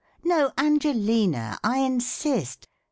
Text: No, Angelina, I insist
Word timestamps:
No, 0.25 0.51
Angelina, 0.57 1.59
I 1.63 1.77
insist 1.85 2.67